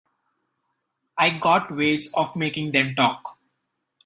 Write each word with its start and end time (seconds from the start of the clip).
I 1.15 1.29
got 1.37 1.69
ways 1.75 2.11
of 2.15 2.35
making 2.35 2.71
them 2.71 2.95
talk. 2.95 3.37